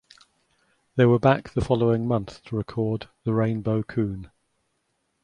They 0.95 1.05
were 1.05 1.19
back 1.19 1.51
the 1.51 1.63
following 1.63 2.07
month 2.07 2.43
to 2.45 2.55
record 2.55 3.07
"The 3.23 3.33
Rainbow 3.35 3.83
Coon". 3.83 4.31